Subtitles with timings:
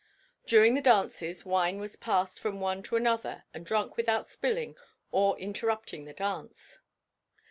[0.47, 4.75] During the dances wine was passed from one to another and drunk without spilling
[5.11, 6.79] or interrupting the dance.